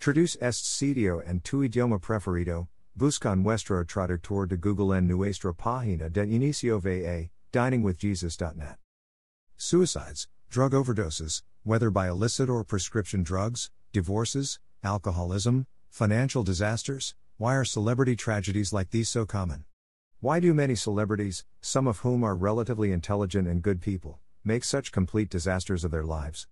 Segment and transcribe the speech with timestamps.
[0.00, 2.68] Traduce este sitio en tu idioma preferido.
[2.96, 8.76] Busca nuestro traductor de Google en nuestra página de inicio va, diningwithjesus.net.
[9.56, 17.64] Suicides, drug overdoses, whether by illicit or prescription drugs, divorces, alcoholism, financial disasters, why are
[17.64, 19.64] celebrity tragedies like these so common?
[20.20, 24.92] Why do many celebrities, some of whom are relatively intelligent and good people, make such
[24.92, 26.46] complete disasters of their lives?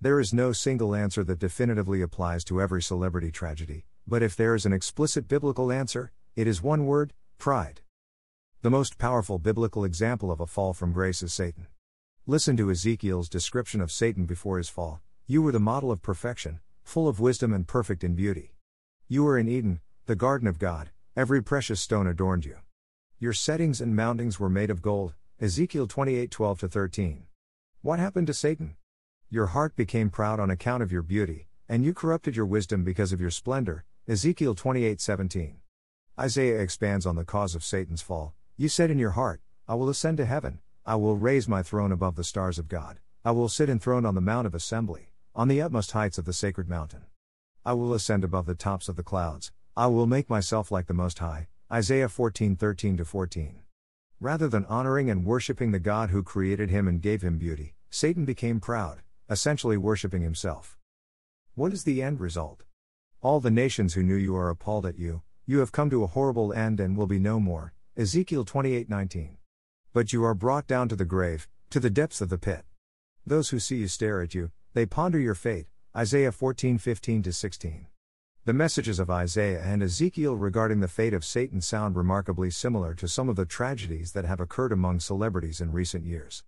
[0.00, 4.54] There is no single answer that definitively applies to every celebrity tragedy, but if there
[4.54, 7.80] is an explicit biblical answer, it is one word pride.
[8.62, 11.66] The most powerful biblical example of a fall from grace is Satan.
[12.26, 16.60] Listen to Ezekiel's description of Satan before his fall You were the model of perfection,
[16.84, 18.54] full of wisdom and perfect in beauty.
[19.08, 22.58] You were in Eden, the garden of God, every precious stone adorned you.
[23.18, 25.14] Your settings and mountings were made of gold.
[25.40, 27.24] Ezekiel 28 12 13.
[27.82, 28.76] What happened to Satan?
[29.30, 33.12] Your heart became proud on account of your beauty, and you corrupted your wisdom because
[33.12, 33.84] of your splendor.
[34.08, 35.58] Ezekiel 28 17.
[36.18, 38.32] Isaiah expands on the cause of Satan's fall.
[38.56, 41.92] You said in your heart, I will ascend to heaven, I will raise my throne
[41.92, 45.48] above the stars of God, I will sit enthroned on the Mount of Assembly, on
[45.48, 47.04] the utmost heights of the sacred mountain.
[47.66, 50.94] I will ascend above the tops of the clouds, I will make myself like the
[50.94, 51.48] Most High.
[51.70, 53.58] Isaiah 14 13 14.
[54.20, 58.24] Rather than honoring and worshipping the God who created him and gave him beauty, Satan
[58.24, 60.78] became proud, essentially worshipping himself.
[61.54, 62.64] What is the end result?
[63.20, 66.08] All the nations who knew you are appalled at you, you have come to a
[66.08, 67.74] horrible end and will be no more.
[67.96, 69.38] Ezekiel 28 19.
[69.92, 72.64] But you are brought down to the grave, to the depths of the pit.
[73.26, 75.66] Those who see you stare at you, they ponder your fate.
[75.96, 77.86] Isaiah 14 15 16.
[78.44, 83.08] The messages of Isaiah and Ezekiel regarding the fate of Satan sound remarkably similar to
[83.08, 86.44] some of the tragedies that have occurred among celebrities in recent years.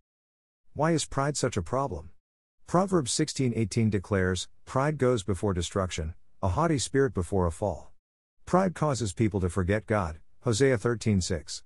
[0.72, 2.10] Why is pride such a problem?
[2.70, 7.92] Proverbs 16:18 declares, "Pride goes before destruction, a haughty spirit before a fall."
[8.46, 10.20] Pride causes people to forget God.
[10.42, 11.64] Hosea 13:6.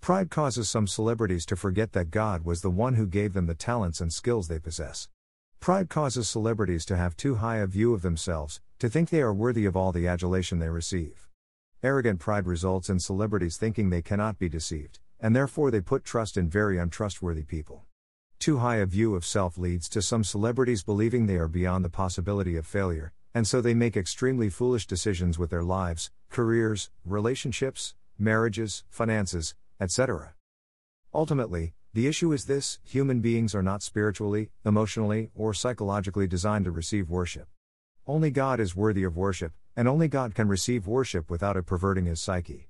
[0.00, 3.54] Pride causes some celebrities to forget that God was the one who gave them the
[3.54, 5.10] talents and skills they possess.
[5.60, 9.34] Pride causes celebrities to have too high a view of themselves, to think they are
[9.34, 11.28] worthy of all the adulation they receive.
[11.82, 16.38] Arrogant pride results in celebrities thinking they cannot be deceived, and therefore they put trust
[16.38, 17.85] in very untrustworthy people.
[18.38, 21.90] Too high a view of self leads to some celebrities believing they are beyond the
[21.90, 27.94] possibility of failure, and so they make extremely foolish decisions with their lives, careers, relationships,
[28.18, 30.34] marriages, finances, etc.
[31.12, 36.70] Ultimately, the issue is this human beings are not spiritually, emotionally, or psychologically designed to
[36.70, 37.48] receive worship.
[38.06, 42.04] Only God is worthy of worship, and only God can receive worship without it perverting
[42.04, 42.68] his psyche.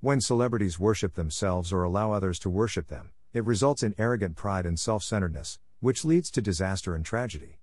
[0.00, 4.66] When celebrities worship themselves or allow others to worship them, it results in arrogant pride
[4.66, 7.58] and self centeredness, which leads to disaster and tragedy.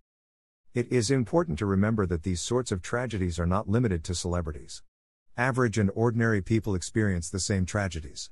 [0.74, 4.82] It is important to remember that these sorts of tragedies are not limited to celebrities.
[5.38, 8.30] Average and ordinary people experience the same tragedies.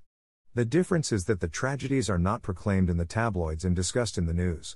[0.53, 4.25] The difference is that the tragedies are not proclaimed in the tabloids and discussed in
[4.25, 4.75] the news.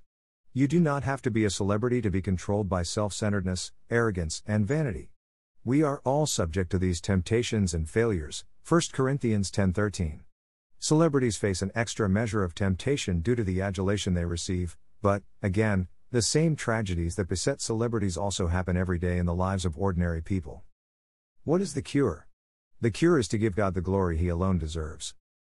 [0.54, 4.42] You do not have to be a celebrity to be controlled by self centeredness, arrogance,
[4.48, 5.12] and vanity.
[5.64, 8.46] We are all subject to these temptations and failures.
[8.68, 10.22] 1 Corinthians 10:13.
[10.80, 15.88] Celebrities face an extra measure of temptation due to the adulation they receive, but again,
[16.12, 20.22] the same tragedies that beset celebrities also happen every day in the lives of ordinary
[20.22, 20.64] people.
[21.44, 22.28] What is the cure?
[22.82, 25.16] The cure is to give God the glory he alone deserves.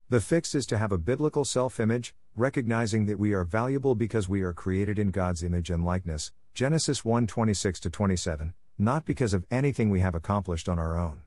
[0.10, 4.30] The fix is to have a biblical self image, recognizing that we are valuable because
[4.30, 9.46] we are created in God's image and likeness, Genesis 1 26 27, not because of
[9.52, 11.22] anything we have accomplished on our own.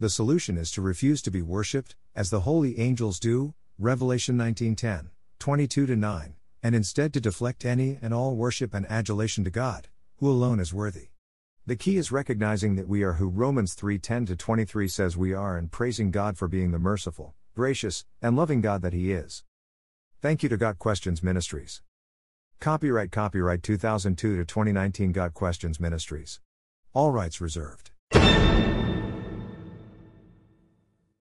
[0.00, 5.10] The solution is to refuse to be worshipped, as the holy angels do, Revelation 19:10,
[5.38, 10.30] 22 9, and instead to deflect any and all worship and adulation to God, who
[10.30, 11.08] alone is worthy.
[11.66, 15.72] The key is recognizing that we are who Romans 3:10 23 says we are and
[15.72, 19.42] praising God for being the merciful, gracious, and loving God that He is.
[20.20, 21.82] Thank you to Got Questions Ministries.
[22.60, 26.40] Copyright Copyright 2002 to 2019 Got Questions Ministries.
[26.92, 27.90] All rights reserved.